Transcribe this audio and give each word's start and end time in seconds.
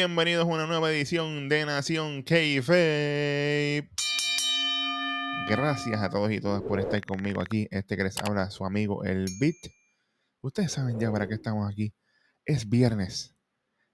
Bienvenidos 0.00 0.46
a 0.46 0.48
una 0.48 0.66
nueva 0.66 0.90
edición 0.90 1.50
de 1.50 1.66
Nación 1.66 2.22
Keife. 2.22 3.86
Gracias 5.46 6.00
a 6.00 6.08
todos 6.08 6.32
y 6.32 6.40
todas 6.40 6.62
por 6.62 6.80
estar 6.80 7.04
conmigo 7.04 7.42
aquí. 7.42 7.68
Este 7.70 7.98
que 7.98 8.04
les 8.04 8.16
habla 8.22 8.48
su 8.48 8.64
amigo 8.64 9.04
el 9.04 9.26
Beat. 9.38 9.56
Ustedes 10.40 10.72
saben 10.72 10.98
ya 10.98 11.12
para 11.12 11.28
qué 11.28 11.34
estamos 11.34 11.70
aquí. 11.70 11.92
Es 12.46 12.66
viernes. 12.70 13.36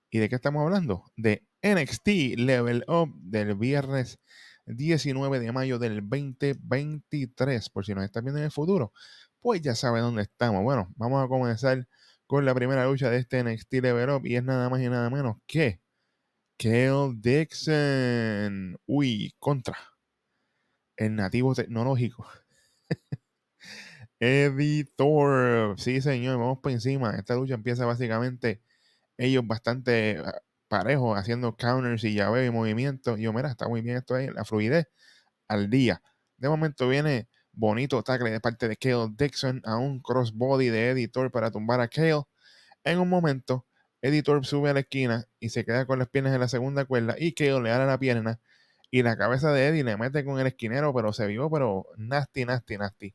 ¿Y 0.08 0.20
de 0.20 0.28
qué 0.28 0.36
estamos 0.36 0.62
hablando? 0.62 1.10
De 1.16 1.44
NXT 1.64 2.38
Level 2.38 2.84
Up 2.86 3.12
del 3.20 3.56
viernes 3.56 4.20
19 4.66 5.40
de 5.40 5.50
mayo 5.50 5.80
del 5.80 6.08
2023. 6.08 7.68
Por 7.70 7.84
si 7.84 7.96
nos 7.96 8.04
están 8.04 8.22
viendo 8.22 8.38
en 8.38 8.44
el 8.44 8.52
futuro, 8.52 8.92
pues 9.40 9.60
ya 9.60 9.74
saben 9.74 10.02
dónde 10.02 10.22
estamos. 10.22 10.62
Bueno, 10.62 10.86
vamos 10.94 11.24
a 11.24 11.26
comenzar 11.26 11.88
con 12.28 12.44
la 12.44 12.54
primera 12.54 12.86
lucha 12.86 13.10
de 13.10 13.18
este 13.18 13.42
NXT 13.42 13.72
Level 13.82 14.10
Up 14.10 14.24
y 14.24 14.36
es 14.36 14.44
nada 14.44 14.70
más 14.70 14.80
y 14.80 14.88
nada 14.88 15.10
menos 15.10 15.38
que 15.48 15.84
Kale 16.58 17.14
Dixon. 17.20 18.76
Uy, 18.86 19.34
contra 19.38 19.76
el 20.96 21.14
nativo 21.16 21.54
tecnológico. 21.54 22.26
Editor. 24.20 25.78
Sí, 25.78 26.00
señor, 26.00 26.38
vamos 26.38 26.58
por 26.62 26.72
encima. 26.72 27.16
Esta 27.16 27.34
lucha 27.34 27.54
empieza 27.54 27.84
básicamente 27.86 28.62
ellos 29.18 29.46
bastante 29.46 30.18
ah, 30.24 30.42
parejos, 30.68 31.18
haciendo 31.18 31.56
counters 31.56 32.04
y 32.04 32.14
llaveo 32.14 32.46
y 32.46 32.50
movimientos. 32.50 33.18
Y 33.18 33.22
yo, 33.22 33.32
mira, 33.32 33.50
está 33.50 33.68
muy 33.68 33.82
bien 33.82 33.98
esto 33.98 34.14
ahí, 34.14 34.28
la 34.28 34.44
fluidez 34.44 34.88
al 35.48 35.70
día. 35.70 36.02
De 36.38 36.48
momento 36.48 36.88
viene 36.88 37.28
bonito 37.52 38.02
tackle 38.02 38.30
de 38.30 38.40
parte 38.40 38.68
de 38.68 38.76
Kale 38.76 39.10
Dixon 39.16 39.62
a 39.64 39.76
un 39.78 40.00
crossbody 40.00 40.68
de 40.68 40.90
Editor 40.90 41.30
para 41.30 41.50
tumbar 41.50 41.80
a 41.80 41.88
Kale. 41.88 42.24
En 42.84 43.00
un 43.00 43.08
momento, 43.08 43.66
Editor 44.02 44.44
sube 44.46 44.70
a 44.70 44.74
la 44.74 44.80
esquina 44.80 45.26
y 45.40 45.50
se 45.50 45.64
queda 45.64 45.86
con 45.86 45.98
las 45.98 46.08
piernas 46.08 46.34
en 46.34 46.40
la 46.40 46.48
segunda 46.48 46.84
cuerda 46.84 47.16
y 47.18 47.32
Kale 47.32 47.60
le 47.60 47.70
da 47.70 47.84
la 47.86 47.98
pierna 47.98 48.40
y 48.90 49.02
la 49.02 49.16
cabeza 49.16 49.52
de 49.52 49.66
Eddie 49.68 49.84
le 49.84 49.96
mete 49.96 50.24
con 50.24 50.38
el 50.40 50.46
esquinero, 50.46 50.94
pero 50.94 51.12
se 51.12 51.26
vio, 51.26 51.50
pero 51.50 51.86
nasty, 51.96 52.44
nasty, 52.44 52.78
nasty. 52.78 53.14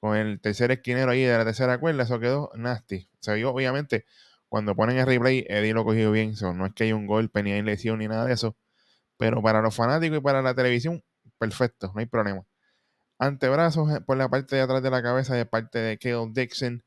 Con 0.00 0.16
el 0.16 0.40
tercer 0.40 0.70
esquinero 0.70 1.10
ahí 1.10 1.22
de 1.22 1.36
la 1.36 1.44
tercera 1.44 1.78
cuerda, 1.78 2.04
eso 2.04 2.20
quedó 2.20 2.50
nasty. 2.54 3.08
Se 3.20 3.34
vio, 3.34 3.50
obviamente, 3.52 4.06
cuando 4.48 4.74
ponen 4.74 4.98
el 4.98 5.06
replay, 5.06 5.44
Eddie 5.48 5.74
lo 5.74 5.84
cogió 5.84 6.12
bien. 6.12 6.34
no 6.54 6.66
es 6.66 6.72
que 6.74 6.84
haya 6.84 6.96
un 6.96 7.06
golpe, 7.06 7.42
ni 7.42 7.52
hay 7.52 7.62
lesión, 7.62 7.98
ni 7.98 8.08
nada 8.08 8.26
de 8.26 8.34
eso. 8.34 8.56
Pero 9.18 9.42
para 9.42 9.62
los 9.62 9.74
fanáticos 9.74 10.18
y 10.18 10.20
para 10.20 10.42
la 10.42 10.54
televisión, 10.54 11.04
perfecto, 11.38 11.92
no 11.94 12.00
hay 12.00 12.06
problema 12.06 12.46
antebrazos 13.18 13.90
eh, 13.92 14.00
por 14.00 14.16
la 14.16 14.28
parte 14.28 14.56
de 14.56 14.62
atrás 14.62 14.82
de 14.82 14.90
la 14.90 15.02
cabeza 15.02 15.34
de 15.34 15.46
parte 15.46 15.78
de 15.78 15.98
Kale 15.98 16.30
Dixon. 16.32 16.84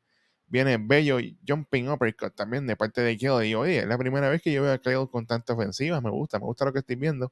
Viene 0.50 0.78
bello 0.78 1.20
jumping 1.48 1.90
uppercut 1.90 2.36
también 2.36 2.68
de 2.68 2.76
parte 2.76 3.02
de 3.02 3.18
Kale. 3.18 3.48
Y 3.48 3.56
oye, 3.56 3.80
es 3.80 3.88
la 3.88 3.98
primera 3.98 4.30
vez 4.30 4.42
que 4.42 4.52
yo 4.52 4.64
veo 4.64 4.74
a 4.74 4.80
Kale 4.80 5.08
con 5.12 5.26
tanta 5.28 5.54
ofensiva. 5.54 6.02
Me 6.02 6.10
gusta, 6.10 6.40
me 6.40 6.46
gusta 6.46 6.66
lo 6.66 6.74
que 6.74 6.80
estoy 6.80 6.96
viendo. 6.96 7.32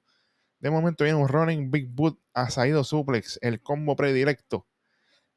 De 0.59 0.71
momento 0.71 1.03
viene 1.03 1.19
un 1.19 1.27
running 1.27 1.71
big 1.71 1.89
boot 1.89 2.19
a 2.33 2.49
Saido 2.49 2.83
suplex, 2.83 3.39
el 3.41 3.61
combo 3.61 3.95
predilecto 3.95 4.67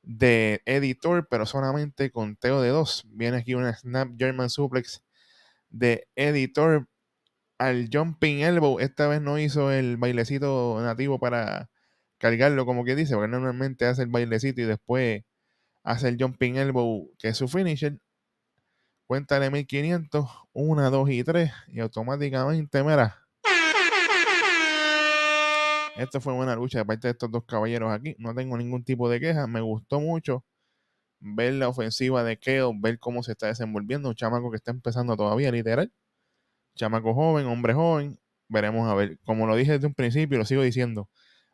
de 0.02 0.62
editor, 0.66 1.28
pero 1.28 1.46
solamente 1.46 2.10
con 2.10 2.36
teo 2.36 2.60
de 2.62 2.70
dos. 2.70 3.04
Viene 3.08 3.38
aquí 3.38 3.54
una 3.54 3.74
snap 3.76 4.10
German 4.18 4.50
suplex 4.50 5.02
de 5.70 6.08
editor 6.16 6.88
al 7.58 7.88
jumping 7.92 8.40
elbow. 8.40 8.80
Esta 8.80 9.08
vez 9.08 9.20
no 9.22 9.38
hizo 9.38 9.70
el 9.72 9.96
bailecito 9.98 10.78
nativo 10.82 11.18
para 11.18 11.70
cargarlo, 12.18 12.66
como 12.66 12.84
que 12.84 12.96
dice, 12.96 13.14
porque 13.14 13.28
normalmente 13.28 13.86
hace 13.86 14.02
el 14.02 14.08
bailecito 14.08 14.60
y 14.62 14.64
después 14.64 15.24
hace 15.82 16.08
el 16.08 16.16
jumping 16.20 16.56
elbow, 16.56 17.10
que 17.18 17.28
es 17.28 17.36
su 17.36 17.48
finisher. 17.48 17.98
Cuéntale 19.06 19.50
1500, 19.50 20.28
1, 20.52 20.90
2 20.90 21.10
y 21.10 21.24
3, 21.24 21.52
y 21.68 21.80
automáticamente, 21.80 22.82
mira. 22.84 23.16
Esto 25.96 26.20
fue 26.20 26.32
buena 26.32 26.54
lucha 26.54 26.78
de 26.78 26.84
parte 26.84 27.08
de 27.08 27.12
estos 27.12 27.30
dos 27.30 27.44
caballeros 27.44 27.92
aquí. 27.92 28.14
No 28.18 28.34
tengo 28.34 28.56
ningún 28.56 28.84
tipo 28.84 29.10
de 29.10 29.20
queja. 29.20 29.46
Me 29.46 29.60
gustó 29.60 30.00
mucho 30.00 30.44
ver 31.20 31.54
la 31.54 31.68
ofensiva 31.68 32.24
de 32.24 32.38
Keo, 32.38 32.72
ver 32.74 32.98
cómo 32.98 33.22
se 33.22 33.32
está 33.32 33.48
desenvolviendo. 33.48 34.08
Un 34.08 34.14
chamaco 34.14 34.50
que 34.50 34.56
está 34.56 34.70
empezando 34.70 35.16
todavía, 35.16 35.50
literal. 35.52 35.92
Chamaco 36.76 37.14
joven, 37.14 37.46
hombre 37.46 37.74
joven. 37.74 38.18
Veremos 38.48 38.88
a 38.90 38.94
ver. 38.94 39.18
Como 39.24 39.46
lo 39.46 39.56
dije 39.56 39.72
desde 39.72 39.86
un 39.88 39.94
principio, 39.94 40.38
lo 40.38 40.44
sigo 40.46 40.62
diciendo 40.62 41.08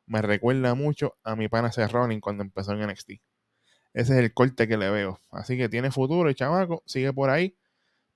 me 0.06 0.22
recuerda 0.22 0.74
mucho 0.74 1.16
a 1.24 1.36
mi 1.36 1.48
pana 1.48 1.70
Rollins 1.90 2.22
cuando 2.22 2.42
empezó 2.44 2.72
en 2.72 2.88
NXT. 2.88 3.12
Ese 3.96 4.12
es 4.12 4.18
el 4.18 4.34
corte 4.34 4.68
que 4.68 4.76
le 4.76 4.90
veo. 4.90 5.20
Así 5.30 5.56
que 5.56 5.70
tiene 5.70 5.90
futuro 5.90 6.28
el 6.28 6.34
chamaco, 6.34 6.82
sigue 6.84 7.12
por 7.14 7.30
ahí, 7.30 7.56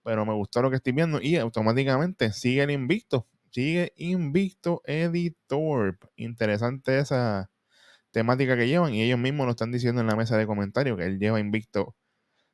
pero 0.04 0.26
me 0.26 0.34
gustó 0.34 0.60
lo 0.60 0.68
que 0.68 0.76
estoy 0.76 0.92
viendo 0.92 1.22
y 1.22 1.36
automáticamente 1.36 2.32
sigue 2.32 2.62
el 2.62 2.70
invicto. 2.70 3.26
Sigue 3.50 3.94
invicto 3.96 4.82
editor. 4.84 5.98
Interesante 6.16 6.98
esa 6.98 7.50
temática 8.10 8.56
que 8.56 8.68
llevan 8.68 8.94
y 8.94 9.02
ellos 9.02 9.18
mismos 9.18 9.46
lo 9.46 9.52
están 9.52 9.72
diciendo 9.72 10.02
en 10.02 10.06
la 10.08 10.16
mesa 10.16 10.36
de 10.36 10.46
comentarios 10.46 10.98
que 10.98 11.06
él 11.06 11.18
lleva 11.18 11.40
invicto 11.40 11.96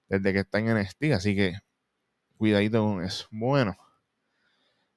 desde 0.08 0.32
que 0.32 0.40
está 0.40 0.60
en 0.60 0.78
NXT, 0.78 1.04
así 1.14 1.34
que 1.34 1.54
cuidadito 2.36 2.84
con 2.84 3.02
eso. 3.02 3.26
Bueno, 3.32 3.76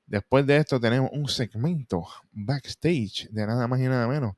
Después 0.10 0.48
de 0.48 0.58
esto 0.58 0.80
tenemos 0.80 1.12
un 1.14 1.28
segmento 1.28 2.04
backstage 2.32 3.30
de 3.30 3.46
nada 3.46 3.68
más 3.68 3.80
y 3.80 3.84
nada 3.84 4.08
menos 4.08 4.36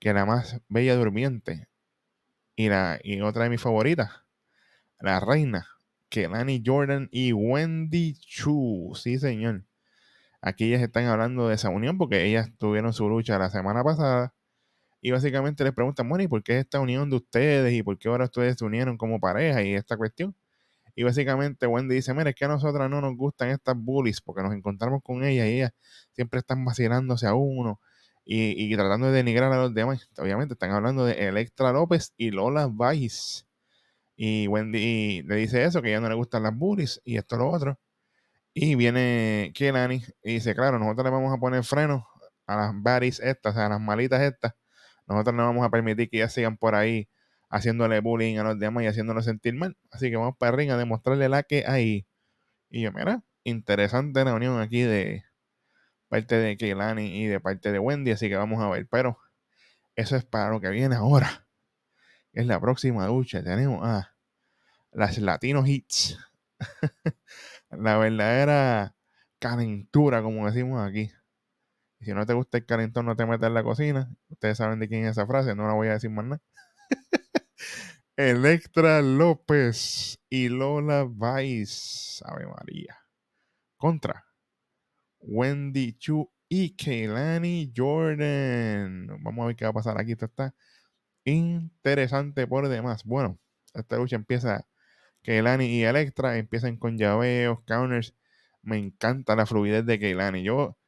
que 0.00 0.12
la 0.12 0.26
más 0.26 0.60
bella 0.68 0.96
durmiente 0.96 1.68
y, 2.56 2.68
la, 2.68 2.98
y 3.04 3.20
otra 3.20 3.44
de 3.44 3.50
mis 3.50 3.60
favoritas, 3.60 4.10
la 4.98 5.20
reina, 5.20 5.68
Kelani 6.08 6.62
Jordan 6.64 7.08
y 7.12 7.32
Wendy 7.32 8.14
Chu. 8.14 8.92
Sí, 8.94 9.18
señor. 9.18 9.64
Aquí 10.40 10.64
ellas 10.64 10.82
están 10.82 11.06
hablando 11.06 11.48
de 11.48 11.54
esa 11.54 11.70
unión 11.70 11.98
porque 11.98 12.24
ellas 12.24 12.50
tuvieron 12.58 12.92
su 12.92 13.08
lucha 13.08 13.38
la 13.38 13.50
semana 13.50 13.84
pasada 13.84 14.34
y 15.00 15.10
básicamente 15.10 15.64
les 15.64 15.72
preguntan, 15.72 16.08
bueno, 16.08 16.24
¿y 16.24 16.28
por 16.28 16.42
qué 16.42 16.58
esta 16.58 16.80
unión 16.80 17.10
de 17.10 17.16
ustedes 17.16 17.74
y 17.74 17.82
por 17.82 17.98
qué 17.98 18.08
ahora 18.08 18.24
ustedes 18.24 18.56
se 18.58 18.64
unieron 18.64 18.96
como 18.96 19.20
pareja 19.20 19.62
y 19.62 19.74
esta 19.74 19.96
cuestión? 19.96 20.34
Y 20.94 21.02
básicamente 21.04 21.66
Wendy 21.66 21.96
dice, 21.96 22.14
mira, 22.14 22.30
es 22.30 22.36
que 22.36 22.46
a 22.46 22.48
nosotras 22.48 22.88
no 22.88 23.00
nos 23.02 23.16
gustan 23.16 23.50
estas 23.50 23.76
bullies 23.76 24.20
porque 24.22 24.42
nos 24.42 24.54
encontramos 24.54 25.02
con 25.02 25.24
ellas 25.24 25.46
y 25.46 25.50
ellas 25.56 25.72
siempre 26.12 26.40
están 26.40 26.64
vacilándose 26.64 27.26
a 27.26 27.34
uno 27.34 27.80
y, 28.28 28.74
tratando 28.74 29.06
de 29.06 29.12
denigrar 29.12 29.52
a 29.52 29.56
los 29.56 29.72
demás. 29.72 30.10
Obviamente 30.18 30.54
están 30.54 30.72
hablando 30.72 31.04
de 31.04 31.28
Electra 31.28 31.72
López 31.72 32.12
y 32.16 32.32
Lola 32.32 32.68
Vice. 32.68 33.44
Y 34.16 34.48
Wendy 34.48 35.22
le 35.22 35.36
dice 35.36 35.64
eso, 35.64 35.80
que 35.80 35.88
a 35.88 35.90
ella 35.92 36.00
no 36.00 36.08
le 36.08 36.16
gustan 36.16 36.42
las 36.42 36.56
bullies 36.56 37.00
y 37.04 37.16
esto 37.16 37.36
lo 37.36 37.50
otro. 37.50 37.78
Y 38.54 38.74
viene 38.74 39.52
Kelani 39.54 40.02
y 40.22 40.34
dice, 40.34 40.54
claro, 40.54 40.78
nosotros 40.78 41.04
le 41.04 41.10
vamos 41.10 41.32
a 41.32 41.38
poner 41.38 41.62
freno 41.62 42.08
a 42.46 42.56
las 42.56 42.72
baddies 42.74 43.20
estas, 43.20 43.56
a 43.56 43.68
las 43.68 43.80
malitas 43.80 44.20
estas. 44.22 44.54
Nosotros 45.06 45.36
no 45.36 45.44
vamos 45.44 45.64
a 45.64 45.70
permitir 45.70 46.10
que 46.10 46.18
ellas 46.18 46.32
sigan 46.32 46.56
por 46.56 46.74
ahí 46.74 47.08
haciéndole 47.48 48.00
bullying 48.00 48.38
a 48.38 48.42
los 48.42 48.58
demás 48.58 48.84
y 48.84 48.86
haciéndolo 48.88 49.22
sentir 49.22 49.54
mal. 49.54 49.76
Así 49.92 50.10
que 50.10 50.16
vamos 50.16 50.36
para 50.38 50.56
ring 50.56 50.70
a 50.70 50.76
demostrarle 50.76 51.28
la 51.28 51.44
que 51.44 51.64
hay. 51.66 52.06
Y 52.70 52.82
yo, 52.82 52.92
mira, 52.92 53.22
interesante 53.44 54.24
la 54.24 54.34
unión 54.34 54.60
aquí 54.60 54.82
de 54.82 55.25
parte 56.08 56.36
de 56.36 56.56
Keilani 56.56 57.22
y 57.22 57.26
de 57.26 57.40
parte 57.40 57.72
de 57.72 57.78
Wendy. 57.78 58.12
Así 58.12 58.28
que 58.28 58.36
vamos 58.36 58.62
a 58.62 58.68
ver. 58.68 58.86
Pero 58.88 59.18
eso 59.94 60.16
es 60.16 60.24
para 60.24 60.50
lo 60.50 60.60
que 60.60 60.70
viene 60.70 60.94
ahora. 60.96 61.48
Es 62.32 62.46
la 62.46 62.60
próxima 62.60 63.06
lucha. 63.06 63.42
Tenemos 63.42 63.86
a 63.86 64.14
las 64.92 65.18
Latino 65.18 65.66
Hits. 65.66 66.18
la 67.70 67.98
verdadera 67.98 68.96
calentura, 69.38 70.22
como 70.22 70.46
decimos 70.46 70.86
aquí. 70.86 71.10
Si 72.00 72.12
no 72.12 72.26
te 72.26 72.34
gusta 72.34 72.58
el 72.58 72.66
calentón, 72.66 73.06
no 73.06 73.16
te 73.16 73.26
metas 73.26 73.48
en 73.48 73.54
la 73.54 73.62
cocina. 73.62 74.14
Ustedes 74.28 74.58
saben 74.58 74.78
de 74.78 74.88
quién 74.88 75.04
es 75.04 75.12
esa 75.12 75.26
frase, 75.26 75.54
no 75.54 75.66
la 75.66 75.74
voy 75.74 75.88
a 75.88 75.92
decir 75.92 76.10
más 76.10 76.26
nada. 76.26 76.42
Electra 78.16 79.02
López 79.02 80.18
y 80.28 80.48
Lola 80.48 81.06
Vice. 81.08 82.22
Ave 82.24 82.46
María. 82.46 82.98
Contra 83.76 84.25
Wendy 85.26 85.94
Chu 85.98 86.30
y 86.48 86.76
Keilani 86.76 87.72
Jordan. 87.76 89.08
Vamos 89.20 89.44
a 89.44 89.46
ver 89.48 89.56
qué 89.56 89.64
va 89.64 89.70
a 89.70 89.74
pasar 89.74 90.00
aquí. 90.00 90.12
Esto 90.12 90.26
está 90.26 90.54
interesante 91.24 92.46
por 92.46 92.68
demás. 92.68 93.04
Bueno, 93.04 93.38
esta 93.74 93.96
lucha 93.96 94.16
empieza. 94.16 94.66
Keilani 95.22 95.66
y 95.66 95.82
Electra 95.84 96.38
empiezan 96.38 96.76
con 96.76 96.98
llaveos, 96.98 97.60
counters. 97.66 98.14
Me 98.62 98.78
encanta 98.78 99.36
la 99.36 99.46
fluidez 99.46 99.84
de 99.84 99.98
Keilani. 99.98 100.44
Yo, 100.44 100.78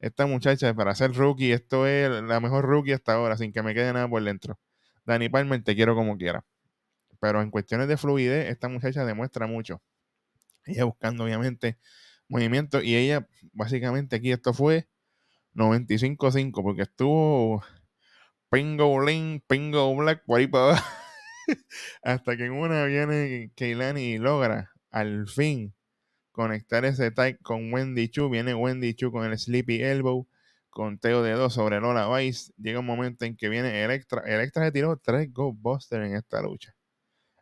esta 0.00 0.26
muchacha, 0.26 0.74
para 0.74 0.94
ser 0.94 1.14
rookie, 1.14 1.52
esto 1.52 1.86
es 1.86 2.10
la 2.22 2.40
mejor 2.40 2.64
rookie 2.64 2.92
hasta 2.92 3.14
ahora, 3.14 3.36
sin 3.36 3.52
que 3.52 3.62
me 3.62 3.74
quede 3.74 3.92
nada 3.92 4.08
por 4.08 4.22
dentro. 4.22 4.58
Dani 5.06 5.28
Palmer, 5.28 5.62
te 5.62 5.74
quiero 5.76 5.94
como 5.94 6.18
quiera. 6.18 6.44
Pero 7.20 7.40
en 7.42 7.50
cuestiones 7.50 7.88
de 7.88 7.96
fluidez, 7.96 8.50
esta 8.50 8.68
muchacha 8.68 9.04
demuestra 9.04 9.46
mucho. 9.46 9.80
Ella 10.66 10.84
buscando, 10.84 11.24
obviamente, 11.24 11.78
movimiento. 12.34 12.82
Y 12.82 12.96
ella, 12.96 13.28
básicamente, 13.52 14.16
aquí 14.16 14.32
esto 14.32 14.52
fue 14.52 14.88
95-5, 15.54 16.62
porque 16.62 16.82
estuvo 16.82 17.62
Pingo 18.50 19.04
Link, 19.04 19.44
Pingo 19.46 19.94
Black, 19.96 20.24
por 20.26 20.40
ahí 20.40 20.46
para 20.46 20.64
abajo. 20.64 20.86
Hasta 22.02 22.36
que 22.36 22.46
en 22.46 22.52
una 22.52 22.84
viene 22.86 23.52
Keilani 23.54 24.02
y 24.02 24.18
logra, 24.18 24.72
al 24.90 25.28
fin, 25.28 25.74
conectar 26.32 26.84
ese 26.84 27.10
tag 27.10 27.38
con 27.42 27.72
Wendy 27.72 28.08
Chu. 28.08 28.28
Viene 28.30 28.54
Wendy 28.54 28.94
Chu 28.94 29.12
con 29.12 29.24
el 29.30 29.38
Sleepy 29.38 29.82
Elbow, 29.82 30.26
con 30.70 30.98
Teo 30.98 31.22
de 31.22 31.32
dos 31.32 31.54
sobre 31.54 31.80
Lola 31.80 32.08
Vice. 32.16 32.52
Llega 32.56 32.80
un 32.80 32.86
momento 32.86 33.24
en 33.24 33.36
que 33.36 33.48
viene 33.48 33.84
Electra. 33.84 34.22
Electra 34.26 34.64
se 34.64 34.72
tiró 34.72 34.96
tres 34.96 35.32
Ghostbusters 35.32 36.06
en 36.06 36.16
esta 36.16 36.42
lucha. 36.42 36.74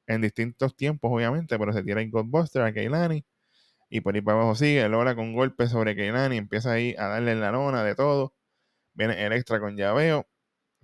En 0.06 0.20
distintos 0.20 0.76
tiempos, 0.76 1.10
obviamente, 1.12 1.58
pero 1.58 1.72
se 1.72 1.82
tira 1.82 2.02
el 2.02 2.10
Ghostbuster 2.10 2.62
a 2.62 2.72
Keilani. 2.72 3.24
Y 3.94 4.00
por 4.00 4.14
ahí 4.14 4.22
para 4.22 4.38
abajo 4.38 4.54
sigue 4.54 4.88
Lola 4.88 5.14
con 5.14 5.34
golpes 5.34 5.70
sobre 5.70 5.94
Keilani. 5.94 6.36
Empieza 6.38 6.72
ahí 6.72 6.94
a 6.98 7.08
darle 7.08 7.32
en 7.32 7.40
la 7.40 7.52
lona 7.52 7.84
de 7.84 7.94
todo. 7.94 8.34
Viene 8.94 9.24
Electra 9.26 9.60
con 9.60 9.76
llaveo 9.76 10.26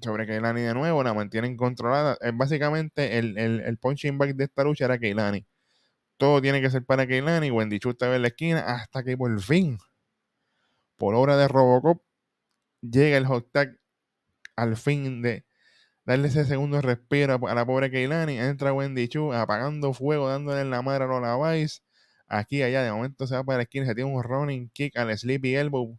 sobre 0.01 0.27
Keilani 0.27 0.63
de 0.63 0.75
nuevo. 0.75 1.03
La 1.03 1.15
mantienen 1.15 1.57
controlada. 1.57 2.19
Es 2.21 2.37
básicamente 2.37 3.19
el, 3.19 3.39
el 3.39 3.79
punching 3.79 4.19
bag 4.19 4.35
de 4.37 4.45
esta 4.45 4.65
lucha 4.65 4.87
era 4.87 4.99
Keilani 4.99 5.47
todo 6.19 6.43
tiene 6.43 6.61
que 6.61 6.71
ser 6.71 6.85
para 6.85 7.07
Keilani. 7.07 7.51
Wendy 7.51 7.79
Chu 7.79 7.91
estaba 7.91 8.17
en 8.17 8.23
la 8.23 8.29
esquina 8.29 8.61
hasta 8.61 9.03
que 9.05 9.17
por 9.17 9.41
fin, 9.41 9.79
por 10.97 11.15
obra 11.15 11.37
de 11.37 11.49
Robocop, 11.49 12.03
llega 12.83 13.17
el 13.17 13.27
hot 13.27 13.51
tag 13.53 13.79
al 14.57 14.77
fin 14.77 15.23
de 15.23 15.47
darle 16.05 16.29
ese 16.29 16.45
segundo 16.45 16.81
respiro 16.83 17.41
a 17.49 17.55
la 17.55 17.67
pobre 17.67 17.91
Keilani. 17.91 18.39
Entra 18.39 18.73
Wendy 18.73 19.09
Chu 19.09 19.33
apagando 19.33 19.93
fuego, 19.95 20.29
dándole 20.29 20.61
en 20.63 20.71
la 20.71 20.83
madre 20.83 21.05
a 21.05 21.07
Lola 21.07 21.37
Vice. 21.53 21.81
Aquí, 22.29 22.63
allá, 22.63 22.83
de 22.83 22.93
momento 22.93 23.27
se 23.27 23.35
va 23.35 23.45
para 23.45 23.59
la 23.59 23.63
esquina, 23.65 23.87
se 23.87 23.95
tiene 23.95 24.13
un 24.13 24.23
running 24.23 24.69
kick 24.71 24.97
al 24.97 25.17
Sleepy 25.17 25.57
Elbow. 25.57 25.99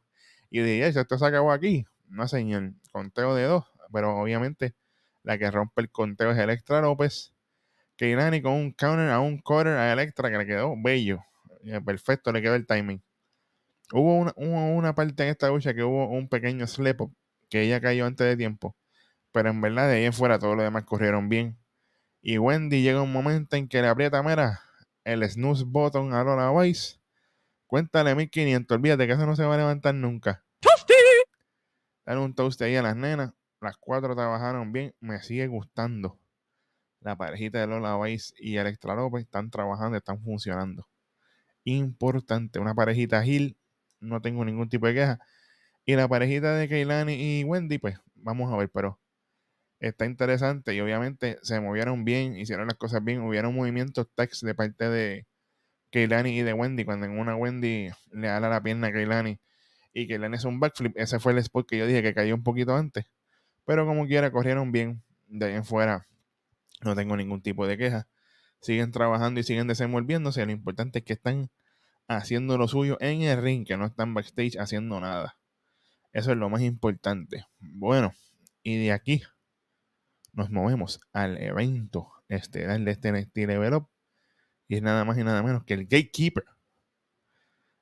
Y 0.51 0.59
de 0.59 0.87
esto 0.87 1.17
se 1.17 1.25
acabó 1.25 1.51
aquí. 1.51 1.85
No, 2.07 2.27
señor. 2.27 2.73
Conteo 2.91 3.35
de 3.35 3.43
dos. 3.43 3.65
Pero 3.91 4.15
obviamente 4.17 4.75
la 5.23 5.37
que 5.37 5.49
rompe 5.51 5.81
el 5.81 5.89
conteo 5.89 6.31
es 6.31 6.37
Electra 6.37 6.81
López. 6.81 7.33
Keilani 7.97 8.41
con 8.41 8.53
un 8.53 8.71
counter 8.71 9.09
a 9.09 9.19
un 9.19 9.39
quarter 9.39 9.73
a 9.73 9.91
Electra 9.91 10.31
que 10.31 10.37
le 10.37 10.45
quedó 10.45 10.73
bello. 10.77 11.23
Eh, 11.63 11.81
perfecto, 11.81 12.31
le 12.31 12.41
quedó 12.41 12.55
el 12.55 12.65
timing. 12.65 13.01
Hubo 13.91 14.31
una, 14.35 14.95
parte 14.95 15.23
en 15.23 15.29
esta 15.29 15.49
lucha 15.49 15.73
que 15.73 15.83
hubo 15.83 16.07
un 16.07 16.29
pequeño 16.29 16.67
slip 16.67 17.01
up 17.01 17.13
que 17.49 17.63
ella 17.63 17.81
cayó 17.81 18.05
antes 18.05 18.25
de 18.27 18.37
tiempo. 18.37 18.75
Pero 19.31 19.49
en 19.49 19.61
verdad 19.61 19.87
de 19.87 19.95
ahí 19.97 20.05
en 20.05 20.13
fuera 20.13 20.39
todos 20.39 20.55
los 20.55 20.63
demás 20.63 20.85
corrieron 20.85 21.29
bien. 21.29 21.57
Y 22.21 22.37
Wendy 22.37 22.81
llega 22.81 23.01
un 23.01 23.11
momento 23.11 23.55
en 23.55 23.67
que 23.67 23.81
le 23.81 23.87
aprieta, 23.87 24.21
mira, 24.23 24.61
el 25.09 25.29
snooze 25.29 25.63
button 25.65 26.13
a 26.13 26.23
Lola 26.23 26.51
Weiss. 26.51 26.99
Cuéntale 27.67 28.15
1500, 28.15 28.75
olvídate 28.75 29.07
que 29.07 29.13
eso 29.13 29.25
no 29.25 29.35
se 29.35 29.45
va 29.45 29.55
a 29.55 29.57
levantar 29.57 29.95
nunca. 29.95 30.43
¡Toasty! 30.59 30.93
Dale 32.05 32.21
un 32.21 32.33
toast 32.33 32.61
ahí 32.61 32.75
a 32.75 32.81
las 32.81 32.95
nenas. 32.95 33.33
Las 33.61 33.77
cuatro 33.77 34.15
trabajaron 34.15 34.71
bien. 34.71 34.95
Me 34.99 35.21
sigue 35.21 35.47
gustando 35.47 36.17
la 37.01 37.15
parejita 37.15 37.59
de 37.59 37.67
Lola 37.67 37.97
Weiss 37.97 38.33
y 38.37 38.57
Electra 38.57 38.95
López 38.95 39.23
están 39.23 39.49
trabajando, 39.49 39.97
están 39.97 40.21
funcionando. 40.21 40.87
Importante, 41.63 42.59
una 42.59 42.73
parejita 42.73 43.23
Gil, 43.23 43.57
no 43.99 44.21
tengo 44.21 44.43
ningún 44.45 44.69
tipo 44.69 44.87
de 44.87 44.93
queja. 44.93 45.19
Y 45.85 45.95
la 45.95 46.07
parejita 46.07 46.55
de 46.55 46.67
Keilani 46.67 47.13
y 47.13 47.43
Wendy, 47.43 47.77
pues 47.77 47.97
vamos 48.15 48.51
a 48.53 48.57
ver, 48.57 48.69
pero 48.69 48.99
está 49.79 50.05
interesante 50.05 50.73
y 50.73 50.81
obviamente 50.81 51.37
se 51.41 51.59
movieron 51.59 52.05
bien, 52.05 52.37
hicieron 52.37 52.67
las 52.67 52.77
cosas 52.77 53.03
bien, 53.03 53.21
hubieron 53.21 53.55
movimientos 53.55 54.07
tax 54.13 54.41
de 54.41 54.53
parte 54.55 54.89
de 54.89 55.27
Keilani 55.89 56.37
y 56.37 56.41
de 56.41 56.53
Wendy, 56.53 56.85
cuando 56.85 57.05
en 57.05 57.17
una 57.17 57.35
Wendy 57.35 57.89
le 58.11 58.29
ala 58.29 58.49
la 58.49 58.61
pierna 58.61 58.87
a 58.87 58.91
Keilani 58.91 59.39
y 59.93 60.07
Keilani 60.07 60.35
es 60.35 60.45
un 60.45 60.59
backflip, 60.59 60.97
ese 60.97 61.19
fue 61.19 61.31
el 61.31 61.39
spot 61.39 61.67
que 61.67 61.77
yo 61.77 61.87
dije 61.87 62.03
que 62.03 62.13
cayó 62.13 62.35
un 62.35 62.43
poquito 62.43 62.75
antes, 62.75 63.05
pero 63.65 63.85
como 63.85 64.05
quiera 64.07 64.31
corrieron 64.31 64.71
bien, 64.71 65.01
de 65.27 65.45
ahí 65.47 65.53
en 65.53 65.65
fuera 65.65 66.05
no 66.81 66.95
tengo 66.95 67.17
ningún 67.17 67.41
tipo 67.41 67.67
de 67.67 67.77
queja. 67.77 68.07
Siguen 68.61 68.91
trabajando 68.91 69.39
y 69.39 69.43
siguen 69.43 69.67
desenvolviéndose. 69.67 70.45
Lo 70.45 70.51
importante 70.51 70.99
es 70.99 71.05
que 71.05 71.13
están 71.13 71.49
haciendo 72.07 72.57
lo 72.57 72.67
suyo 72.67 72.97
en 72.99 73.21
el 73.21 73.41
ring, 73.41 73.65
que 73.65 73.77
no 73.77 73.85
están 73.85 74.13
backstage 74.13 74.57
haciendo 74.57 74.99
nada. 74.99 75.37
Eso 76.13 76.31
es 76.31 76.37
lo 76.37 76.49
más 76.49 76.61
importante. 76.61 77.45
Bueno, 77.59 78.13
y 78.63 78.77
de 78.77 78.91
aquí 78.91 79.21
nos 80.39 80.49
movemos 80.49 80.99
al 81.13 81.37
evento 81.37 82.11
estelar 82.27 82.79
de 82.79 82.91
este 82.91 83.11
NXT 83.11 83.37
Level 83.37 83.73
Up. 83.75 83.89
Y 84.67 84.75
es 84.75 84.81
nada 84.81 85.05
más 85.05 85.17
y 85.17 85.23
nada 85.23 85.43
menos 85.43 85.63
que 85.63 85.75
el 85.75 85.83
Gatekeeper. 85.83 86.45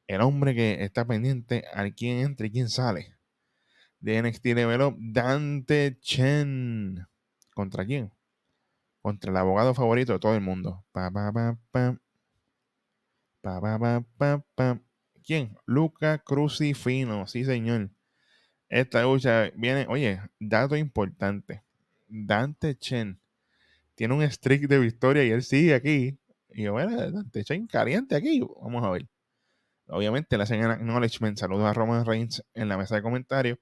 El 0.07 0.21
hombre 0.21 0.55
que 0.55 0.83
está 0.83 1.05
pendiente 1.05 1.65
al 1.73 1.93
quién 1.93 2.19
entra 2.19 2.47
y 2.47 2.51
quién 2.51 2.69
sale. 2.69 3.15
De 3.99 4.21
NXT 4.21 4.45
Level 4.47 4.81
Up, 4.81 4.97
Dante 4.99 5.97
Chen. 6.01 7.07
¿Contra 7.53 7.85
quién? 7.85 8.11
contra 9.07 9.31
el 9.31 9.37
abogado 9.37 9.73
favorito 9.73 10.11
de 10.11 10.19
todo 10.19 10.35
el 10.35 10.41
mundo. 10.41 10.83
Pa, 10.91 11.09
pa, 11.09 11.31
pa, 11.31 11.57
pa. 11.71 11.97
Pa, 13.41 13.61
pa, 13.61 14.03
pa, 14.17 14.43
pa, 14.53 14.81
¿Quién? 15.23 15.57
Luca 15.65 16.17
Crucifino, 16.17 17.25
sí 17.25 17.45
señor. 17.45 17.91
Esta 18.67 19.03
lucha 19.03 19.49
viene, 19.55 19.85
oye, 19.87 20.19
dato 20.41 20.75
importante. 20.75 21.63
Dante 22.07 22.75
Chen 22.77 23.19
tiene 23.95 24.13
un 24.13 24.29
streak 24.29 24.67
de 24.67 24.79
victoria 24.79 25.23
y 25.23 25.31
él 25.31 25.43
sigue 25.43 25.73
aquí. 25.73 26.19
Y 26.49 26.63
yo, 26.63 26.73
bueno, 26.73 26.95
Dante 27.11 27.43
Chen 27.43 27.67
caliente 27.67 28.15
aquí. 28.15 28.41
Vamos 28.61 28.83
a 28.83 28.91
ver. 28.91 29.07
Obviamente 29.87 30.37
le 30.37 30.43
hacen 30.43 30.63
acknowledgement. 30.63 31.37
Saludos 31.37 31.65
a 31.65 31.73
Roman 31.73 32.05
Reigns 32.05 32.43
en 32.53 32.69
la 32.69 32.77
mesa 32.77 32.95
de 32.95 33.01
comentarios. 33.01 33.57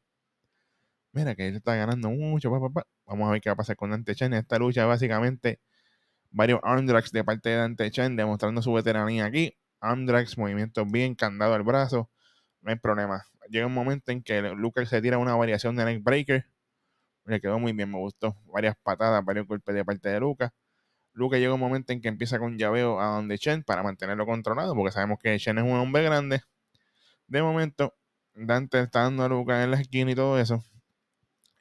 Mira 1.12 1.36
que 1.36 1.48
él 1.48 1.56
está 1.56 1.76
ganando 1.76 2.10
mucho. 2.10 2.50
Vamos 2.52 3.28
a 3.28 3.32
ver 3.32 3.42
qué 3.42 3.50
va 3.50 3.54
a 3.54 3.58
pasar 3.58 3.76
con 3.76 3.92
Dante 3.92 4.16
Chen. 4.16 4.34
Esta 4.34 4.60
lucha 4.60 4.86
básicamente 4.86 5.62
varios 6.32 6.60
arm 6.64 6.86
de 6.86 7.24
parte 7.24 7.50
de 7.50 7.56
Dante 7.56 7.90
Chen 7.92 8.16
demostrando 8.16 8.62
su 8.62 8.74
veteranía 8.74 9.26
aquí. 9.26 9.56
Arm 9.80 10.06
movimientos 10.38 10.92
bien, 10.92 11.16
candado 11.16 11.54
al 11.54 11.64
brazo. 11.64 12.10
No 12.62 12.72
hay 12.72 12.78
problema. 12.78 13.26
Llega 13.50 13.68
un 13.68 13.74
momento 13.74 14.12
en 14.12 14.24
que 14.24 14.42
Lucas 14.42 14.90
se 14.90 15.02
tira 15.02 15.18
una 15.18 15.36
variación 15.36 15.76
de 15.76 15.86
neck 15.86 16.04
breaker. 16.04 16.46
Le 17.26 17.42
quedó 17.42 17.60
muy 17.60 17.74
bien, 17.74 17.92
me 17.92 17.98
gustó. 17.98 18.36
Varias 18.46 18.76
patadas, 18.84 19.24
varios 19.26 19.48
golpes 19.48 19.74
de 19.76 19.84
parte 19.84 20.10
de 20.10 20.20
Lucas. 20.20 20.52
Lucas 21.14 21.40
llega 21.40 21.54
un 21.54 21.60
momento 21.60 21.94
en 21.94 22.02
que 22.02 22.08
empieza 22.10 22.40
con 22.40 22.58
llaveo 22.58 23.00
a 23.00 23.08
donde 23.08 23.38
Chen 23.40 23.64
para 23.64 23.84
mantenerlo 23.84 24.26
controlado, 24.26 24.76
porque 24.76 24.92
sabemos 24.92 25.18
que 25.20 25.38
Chen 25.40 25.58
es 25.58 25.64
un 25.64 25.72
hombre 25.72 26.04
grande. 26.04 26.42
De 27.28 27.42
momento, 27.42 27.96
Dante 28.36 28.82
está 28.82 29.04
dando 29.04 29.24
a 29.24 29.30
Lucas 29.30 29.64
en 29.64 29.72
la 29.72 29.80
esquina 29.80 30.12
y 30.12 30.16
todo 30.16 30.40
eso. 30.40 30.64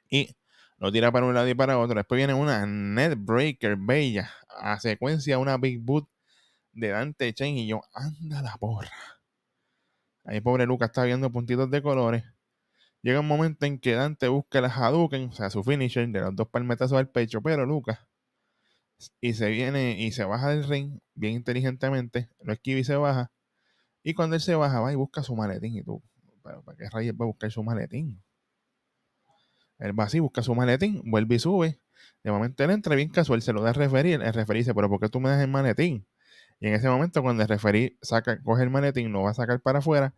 Y 0.09 0.35
lo 0.77 0.91
tira 0.91 1.11
para 1.11 1.25
un 1.25 1.33
lado 1.33 1.47
y 1.47 1.55
para 1.55 1.79
otro. 1.79 1.95
Después 1.95 2.17
viene 2.17 2.33
una 2.33 2.65
net 2.65 3.15
breaker 3.17 3.77
bella. 3.77 4.29
A 4.49 4.79
secuencia, 4.79 5.39
una 5.39 5.57
big 5.57 5.79
boot 5.79 6.07
de 6.73 6.89
Dante 6.89 7.33
Chen. 7.33 7.57
Y 7.57 7.67
yo, 7.67 7.81
anda 7.93 8.41
la 8.41 8.57
porra. 8.57 8.91
Ahí 10.25 10.41
pobre 10.41 10.65
Lucas 10.65 10.89
está 10.89 11.03
viendo 11.05 11.31
puntitos 11.31 11.71
de 11.71 11.81
colores. 11.81 12.23
Llega 13.05 13.19
un 13.19 13.27
momento 13.27 13.67
en 13.67 13.77
que 13.77 13.93
Dante 13.93 14.27
busca 14.29 14.57
el 14.57 14.65
Hadouken, 14.65 15.29
o 15.29 15.31
sea, 15.31 15.51
su 15.51 15.63
finisher 15.63 16.09
de 16.09 16.21
los 16.21 16.35
dos 16.35 16.47
palmetazos 16.47 16.97
al 16.97 17.07
pecho, 17.07 17.39
pero 17.39 17.63
Lucas. 17.63 17.99
Y 19.21 19.35
se 19.35 19.47
viene 19.51 20.01
y 20.01 20.11
se 20.11 20.23
baja 20.23 20.49
del 20.49 20.63
ring 20.63 20.97
bien 21.13 21.35
inteligentemente, 21.35 22.31
lo 22.41 22.51
esquiva 22.51 22.79
y 22.79 22.83
se 22.83 22.95
baja. 22.95 23.31
Y 24.01 24.15
cuando 24.15 24.35
él 24.35 24.41
se 24.41 24.55
baja, 24.55 24.79
va 24.79 24.91
y 24.91 24.95
busca 24.95 25.21
su 25.21 25.35
maletín. 25.35 25.75
Y 25.75 25.83
tú, 25.83 26.01
¿para 26.41 26.63
qué 26.79 26.89
rayos 26.89 27.15
va 27.15 27.25
a 27.25 27.27
buscar 27.27 27.51
su 27.51 27.61
maletín? 27.61 28.23
Él 29.77 29.99
va 29.99 30.05
así, 30.05 30.19
busca 30.19 30.41
su 30.41 30.55
maletín, 30.55 31.03
vuelve 31.05 31.35
y 31.35 31.39
sube. 31.39 31.79
De 32.23 32.31
momento 32.31 32.63
él 32.63 32.71
entra 32.71 32.95
bien 32.95 33.09
casual, 33.09 33.43
se 33.43 33.53
lo 33.53 33.61
da 33.61 33.69
a 33.69 33.73
referir. 33.73 34.19
El 34.19 34.33
referí 34.33 34.61
dice, 34.61 34.73
pero 34.73 34.89
¿por 34.89 34.99
qué 34.99 35.09
tú 35.09 35.19
me 35.19 35.29
das 35.29 35.43
el 35.43 35.47
maletín? 35.47 36.07
Y 36.59 36.69
en 36.69 36.73
ese 36.73 36.89
momento, 36.89 37.21
cuando 37.21 37.43
el 37.43 37.49
referí 37.49 37.99
saca, 38.01 38.41
coge 38.41 38.63
el 38.63 38.71
maletín, 38.71 39.11
lo 39.11 39.21
va 39.21 39.29
a 39.29 39.35
sacar 39.35 39.61
para 39.61 39.77
afuera, 39.77 40.15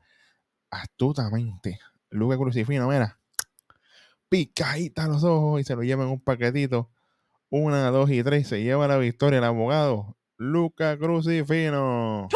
astutamente, 0.70 1.82
Luca 2.10 2.38
Crucifino, 2.38 2.88
mira, 2.88 3.20
picadita 4.30 5.08
los 5.08 5.24
ojos 5.24 5.62
y 5.62 5.64
se 5.64 5.76
lo 5.76 5.84
lleva 5.84 6.04
en 6.04 6.10
un 6.10 6.22
paquetito. 6.22 6.92
Una, 7.50 7.90
dos 7.92 8.10
y 8.12 8.24
tres, 8.24 8.48
se 8.48 8.62
lleva 8.64 8.88
la 8.88 8.98
victoria 8.98 9.40
el 9.40 9.46
abogado 9.46 10.18
Luca 10.38 10.98
Crucifino. 10.98 12.28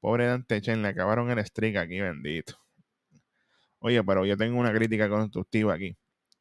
Pobre 0.00 0.26
Dante 0.26 0.60
Chen, 0.62 0.82
le 0.82 0.88
acabaron 0.88 1.30
el 1.30 1.44
streak 1.44 1.76
aquí, 1.76 2.00
bendito. 2.00 2.54
Oye, 3.80 4.02
pero 4.04 4.24
yo 4.24 4.36
tengo 4.36 4.58
una 4.58 4.72
crítica 4.72 5.08
constructiva 5.08 5.74
aquí 5.74 5.96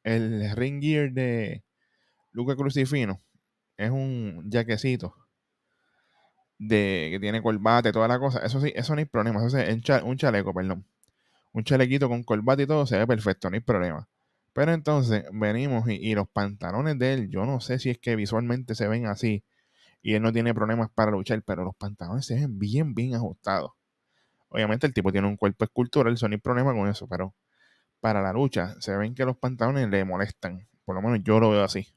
el 0.08 0.56
ring 0.56 0.82
gear 0.82 1.12
de 1.12 1.64
Luca 2.32 2.56
Crucifino 2.56 3.22
es 3.76 3.90
un 3.92 4.50
jaquecito 4.52 5.14
de 6.58 7.10
que 7.12 7.20
tiene 7.20 7.42
corbata 7.42 7.90
y 7.90 7.92
toda 7.92 8.08
la 8.08 8.18
cosa. 8.18 8.40
Eso 8.40 8.60
sí, 8.60 8.72
eso 8.76 8.96
no 8.96 9.00
hay 9.00 9.06
problema. 9.06 9.46
Eso 9.46 9.58
es 9.58 10.04
un 10.04 10.18
chaleco, 10.18 10.54
perdón. 10.54 10.86
Un 11.58 11.64
chalequito 11.64 12.08
con 12.08 12.22
corbata 12.22 12.62
y 12.62 12.68
todo 12.68 12.86
se 12.86 13.00
ve 13.00 13.08
perfecto, 13.08 13.50
no 13.50 13.56
hay 13.56 13.62
problema. 13.62 14.08
Pero 14.54 14.74
entonces 14.74 15.24
venimos 15.34 15.90
y, 15.90 16.14
los 16.14 16.30
pantalones 16.30 17.00
de 17.00 17.14
él, 17.14 17.30
yo 17.32 17.48
no 17.48 17.60
sé 17.62 17.80
si 17.80 17.90
es 17.90 17.98
que 17.98 18.16
visualmente 18.16 18.76
se 18.76 18.88
ven 18.88 19.08
así 19.08 19.44
y 20.04 20.14
él 20.14 20.22
no 20.22 20.32
tiene 20.32 20.54
problemas 20.54 20.92
para 20.92 21.10
luchar, 21.10 21.42
pero 21.42 21.64
los 21.64 21.76
pantalones 21.76 22.28
se 22.28 22.36
ven 22.36 22.60
bien, 22.60 22.94
bien 22.94 23.16
ajustados. 23.16 23.72
Obviamente 24.50 24.86
el 24.86 24.94
tipo 24.94 25.12
tiene 25.12 25.28
un 25.28 25.36
cuerpo 25.36 25.66
escultural, 25.66 26.14
eso 26.14 26.28
no 26.28 26.36
hay 26.36 26.40
problema 26.40 26.76
con 26.76 26.88
eso, 26.90 27.08
pero 27.08 27.34
para 28.02 28.22
la 28.22 28.34
lucha, 28.34 28.76
se 28.80 28.96
ven 28.96 29.16
que 29.16 29.26
los 29.26 29.36
pantalones 29.36 29.90
le 29.90 30.06
molestan. 30.06 30.68
Por 30.86 30.94
lo 30.94 31.02
menos 31.02 31.22
yo 31.24 31.40
lo 31.40 31.50
veo 31.50 31.64
así. 31.64 31.88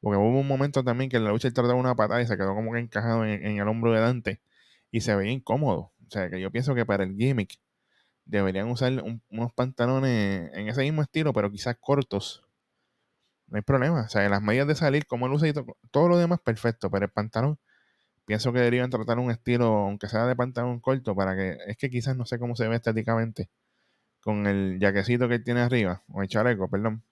Porque 0.00 0.18
hubo 0.18 0.40
un 0.40 0.48
momento 0.48 0.82
también 0.82 1.08
que 1.10 1.18
en 1.18 1.24
la 1.24 1.30
lucha 1.30 1.46
él 1.46 1.54
trataba 1.54 1.78
una 1.78 1.94
patada 1.94 2.20
y 2.22 2.26
se 2.26 2.36
quedó 2.36 2.56
como 2.56 2.72
que 2.72 2.80
encajado 2.80 3.24
en, 3.24 3.56
el 3.56 3.68
hombro 3.68 3.92
de 3.92 4.00
Dante. 4.00 4.40
Y 4.90 5.02
se 5.02 5.14
veía 5.14 5.30
incómodo. 5.30 5.92
O 6.04 6.10
sea, 6.10 6.28
que 6.28 6.40
yo 6.40 6.50
pienso 6.50 6.74
que 6.74 6.84
para 6.84 7.04
el 7.04 7.14
gimmick 7.16 7.60
deberían 8.24 8.68
usar 8.70 8.92
unos 9.30 9.52
pantalones 9.52 10.50
en 10.54 10.68
ese 10.68 10.82
mismo 10.82 11.02
estilo, 11.02 11.32
pero 11.32 11.50
quizás 11.50 11.76
cortos. 11.80 12.44
No 13.48 13.56
hay 13.56 13.62
problema. 13.62 14.02
O 14.02 14.08
sea, 14.08 14.24
en 14.24 14.30
las 14.30 14.42
medidas 14.42 14.66
de 14.68 14.74
salir, 14.74 15.06
como 15.06 15.26
él 15.26 15.32
usa 15.32 15.48
y 15.48 15.52
todo, 15.90 16.08
lo 16.08 16.18
demás, 16.18 16.40
perfecto. 16.40 16.90
Pero 16.90 17.06
el 17.06 17.12
pantalón, 17.12 17.58
pienso 18.26 18.52
que 18.52 18.60
deberían 18.60 18.90
tratar 18.90 19.18
un 19.18 19.30
estilo, 19.30 19.66
aunque 19.66 20.08
sea 20.08 20.26
de 20.26 20.36
pantalón 20.36 20.80
corto, 20.80 21.14
para 21.14 21.36
que. 21.36 21.58
Es 21.66 21.76
que 21.76 21.90
quizás 21.90 22.16
no 22.16 22.26
sé 22.26 22.38
cómo 22.38 22.56
se 22.56 22.68
ve 22.68 22.76
estéticamente 22.76 23.50
con 24.20 24.46
el 24.46 24.78
jaquecito 24.80 25.28
que 25.28 25.36
él 25.36 25.44
tiene 25.44 25.60
arriba, 25.60 26.02
o 26.08 26.22
el 26.22 26.28
chaleco, 26.28 26.68
perdón. 26.70 27.04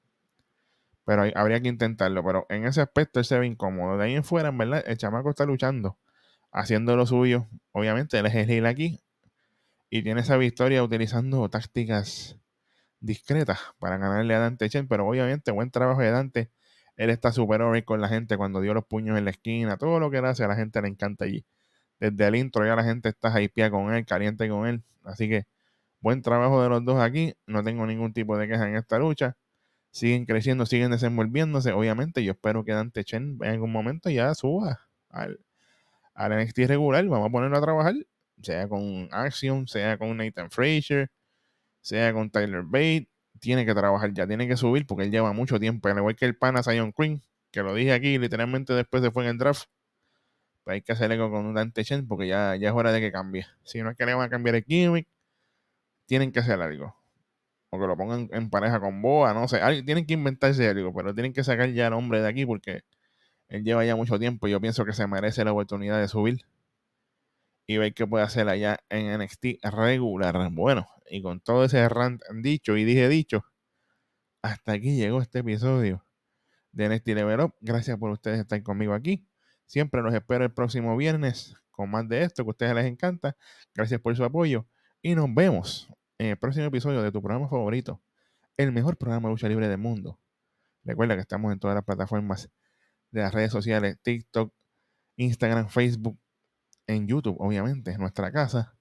Pero 1.05 1.25
habría 1.35 1.61
que 1.61 1.69
intentarlo. 1.69 2.25
Pero 2.25 2.47
en 2.49 2.67
ese 2.67 2.81
aspecto 2.81 3.21
él 3.21 3.27
se 3.27 3.39
ve 3.39 3.47
incómodo. 3.47 3.99
De 3.99 4.05
ahí 4.07 4.15
en 4.15 4.25
fuera, 4.25 4.49
en 4.51 4.59
verdad, 4.59 4.85
el 4.87 4.97
chamaco 4.99 5.31
está 5.31 5.45
luchando, 5.47 5.99
haciendo 6.53 6.97
lo 6.97 7.07
suyo. 7.07 7.49
Obviamente, 7.73 8.19
él 8.19 8.27
es 8.27 8.35
el 8.35 8.67
aquí. 8.67 9.01
Y 9.95 10.03
tiene 10.03 10.23
esa 10.23 10.39
victoria 10.39 10.83
utilizando 10.83 11.47
tácticas 11.51 12.39
discretas 13.01 13.61
para 13.79 13.99
ganarle 13.99 14.35
a 14.35 14.39
Dante 14.39 14.71
Chen. 14.71 14.89
Pero 14.89 15.07
obviamente, 15.07 15.51
buen 15.51 15.71
trabajo 15.71 16.01
de 16.01 16.11
Dante. 16.11 16.51
Él 16.97 17.11
está 17.11 17.31
súper 17.31 17.61
over 17.61 17.85
con 17.85 18.01
la 18.01 18.09
gente 18.09 18.39
cuando 18.39 18.63
dio 18.63 18.73
los 18.73 18.87
puños 18.87 19.19
en 19.19 19.27
la 19.27 19.33
esquina. 19.33 19.77
Todo 19.77 20.01
lo 20.01 20.11
que 20.11 20.17
él 20.17 20.25
hace 20.25 20.45
a 20.45 20.49
la 20.49 20.57
gente 20.57 20.81
le 20.81 20.89
encanta 20.89 21.27
allí. 21.27 21.45
Desde 22.01 22.27
el 22.27 22.37
intro 22.37 22.65
ya 22.65 22.75
la 22.75 22.85
gente 22.85 23.11
está 23.11 23.39
hypeada 23.43 23.71
con 23.71 23.93
él, 23.93 24.07
caliente 24.07 24.49
con 24.49 24.67
él. 24.67 24.83
Así 25.05 25.29
que 25.29 25.45
buen 26.01 26.23
trabajo 26.23 26.63
de 26.63 26.71
los 26.71 26.83
dos 26.87 26.99
aquí. 26.99 27.35
No 27.47 27.63
tengo 27.63 27.87
ningún 27.87 28.15
tipo 28.15 28.39
de 28.39 28.49
queja 28.49 28.67
en 28.67 28.77
esta 28.77 28.99
lucha 28.99 29.37
siguen 29.91 30.25
creciendo, 30.25 30.65
siguen 30.65 30.91
desenvolviéndose. 30.91 31.73
Obviamente, 31.73 32.25
yo 32.25 32.33
espero 32.33 32.65
que 32.65 32.73
Dante 32.73 33.05
Chen 33.05 33.37
en 33.43 33.51
algún 33.51 33.73
momento 33.73 34.09
ya 34.09 34.35
suba 34.35 34.81
al, 35.11 35.41
al 36.15 36.43
NXT 36.43 36.61
regular. 36.61 37.05
Vamos 37.07 37.29
a 37.29 37.31
ponerlo 37.31 37.59
a 37.59 37.61
trabajar, 37.61 37.95
sea 38.43 38.69
con 38.69 39.09
Action, 39.13 39.67
sea 39.69 39.99
con 39.99 40.17
Nathan 40.17 40.51
Frazier, 40.51 41.11
sea 41.81 42.13
con 42.13 42.31
Tyler 42.31 42.63
Bate. 42.65 43.09
Tiene 43.41 43.67
que 43.67 43.75
trabajar 43.75 44.13
ya, 44.15 44.27
tiene 44.27 44.49
que 44.49 44.57
subir 44.57 44.87
porque 44.87 45.05
él 45.05 45.11
lleva 45.11 45.33
mucho 45.33 45.59
tiempo. 45.61 45.89
Al 45.89 45.99
igual 45.99 46.17
que 46.17 46.27
el 46.27 46.37
pana 46.37 46.63
Zion 46.63 46.93
Queen, 46.93 47.23
que 47.51 47.63
lo 47.63 47.75
dije 47.75 47.93
aquí, 47.93 48.19
literalmente 48.19 48.75
después 48.75 49.03
se 49.03 49.11
fue 49.11 49.25
en 49.25 49.31
el 49.31 49.39
draft. 49.39 49.69
Pues 50.65 50.75
hay 50.75 50.83
que 50.83 50.93
hacer 50.93 51.11
algo 51.13 51.31
con 51.31 51.55
Dante 51.55 51.85
Chen 51.85 52.07
porque 52.07 52.29
ya, 52.29 52.57
ya 52.57 52.69
es 52.71 52.75
hora 52.75 52.93
de 52.93 53.01
que 53.01 53.13
cambie. 53.13 53.47
Si 53.65 53.83
no 53.83 53.91
es 53.91 53.97
que 53.97 54.07
le 54.07 54.15
van 54.15 54.27
a 54.27 54.31
cambiar 54.31 54.57
el 54.57 54.65
gimmick, 54.65 55.09
tienen 56.07 56.33
que 56.33 56.41
hacer 56.41 56.61
algo 56.61 56.95
o 57.73 57.81
que 57.81 57.87
lo 57.87 57.97
pongan 57.97 58.29
en 58.33 58.51
pareja 58.51 58.81
con 58.81 59.01
Boa, 59.01 59.33
no 59.33 59.49
sé. 59.49 59.59
tienen 59.85 60.05
que 60.05 60.13
inventarse 60.13 60.69
algo, 60.69 60.93
pero 60.95 61.15
tienen 61.15 61.33
que 61.33 61.43
sacar 61.43 61.71
ya 61.71 61.87
el 61.87 61.95
hombre 61.95 62.21
de 62.21 62.29
aquí 62.29 62.45
porque 62.45 62.83
él 63.49 63.65
lleva 63.65 63.85
ya 63.85 63.97
mucho 63.97 64.19
tiempo 64.19 64.47
y 64.47 64.51
yo 64.51 64.61
pienso 64.61 64.85
que 64.85 64.93
se 64.93 65.07
merece 65.07 65.43
la 65.43 65.53
oportunidad 65.53 65.99
de 65.99 66.07
subir 66.07 66.45
y 67.67 67.79
ver 67.79 67.95
qué 67.95 68.07
puede 68.07 68.25
hacer 68.25 68.49
allá 68.49 68.79
en 68.89 69.19
NXT 69.19 69.63
regular. 69.63 70.51
Bueno, 70.51 70.89
y 71.11 71.23
con 71.23 71.41
todo 71.41 71.65
ese 71.65 71.89
rant 71.89 72.23
dicho 72.43 72.77
y 72.77 72.85
dije 72.85 73.09
dicho, 73.09 73.45
hasta 74.43 74.73
aquí 74.73 74.97
llegó 74.97 75.21
este 75.21 75.41
episodio 75.41 76.05
de 76.73 76.89
NXT 76.89 77.09
Level 77.09 77.41
Up. 77.41 77.55
Gracias 77.61 77.97
por 77.99 78.11
ustedes 78.11 78.41
estar 78.41 78.63
conmigo 78.63 78.95
aquí. 78.95 79.27
Siempre 79.67 80.03
los 80.03 80.15
espero 80.15 80.45
el 80.45 80.53
próximo 80.53 80.97
viernes 80.97 81.55
con 81.71 81.91
más 81.91 82.09
de 82.09 82.23
esto 82.23 82.45
que 82.45 82.51
a 82.51 82.53
ustedes 82.53 82.75
les 82.75 82.87
encanta. 82.87 83.37
Gracias 83.75 84.01
por 84.01 84.17
su 84.17 84.25
apoyo 84.25 84.67
y 85.01 85.15
nos 85.15 85.33
vemos 85.35 85.89
en 86.19 86.29
el 86.29 86.37
próximo 86.37 86.67
episodio 86.67 87.03
de 87.03 87.11
tu 87.11 87.21
programa 87.21 87.49
favorito, 87.49 88.01
el 88.57 88.73
mejor 88.73 88.97
programa 88.97 89.29
de 89.29 89.35
lucha 89.35 89.49
libre 89.49 89.69
del 89.69 89.79
mundo. 89.79 90.21
Recuerda 90.85 91.15
que 91.15 91.21
estamos 91.21 91.53
en 91.53 91.59
todas 91.59 91.75
las 91.75 91.85
plataformas 91.85 92.51
de 93.11 93.21
las 93.21 93.33
redes 93.33 93.53
sociales, 93.53 93.99
TikTok, 94.03 94.53
Instagram, 95.17 95.69
Facebook, 95.69 96.19
en 96.93 97.09
YouTube, 97.09 97.37
obviamente, 97.39 97.93
en 97.93 98.01
nuestra 98.01 98.31
casa, 98.31 98.77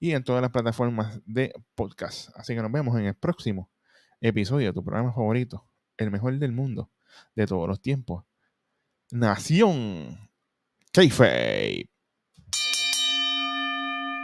y 0.00 0.12
en 0.12 0.24
todas 0.24 0.42
las 0.42 0.50
plataformas 0.50 1.20
de 1.26 1.52
podcast. 1.74 2.30
Así 2.36 2.54
que 2.54 2.62
nos 2.62 2.72
vemos 2.72 2.96
en 2.98 3.06
el 3.06 3.14
próximo 3.14 3.70
episodio 4.20 4.68
de 4.68 4.72
tu 4.72 4.84
programa 4.84 5.12
favorito, 5.12 5.66
el 5.96 6.10
mejor 6.10 6.38
del 6.38 6.52
mundo, 6.52 6.90
de 7.34 7.46
todos 7.46 7.68
los 7.68 7.80
tiempos. 7.80 8.24
Nación 9.10 10.30
Kayfabe. 10.92 11.90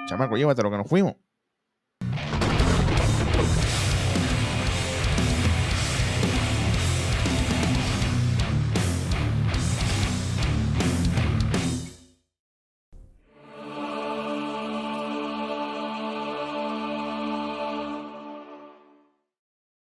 Chamaco, 0.06 0.36
llévate 0.36 0.62
lo 0.62 0.70
que 0.70 0.76
nos 0.76 0.88
fuimos. 0.88 1.16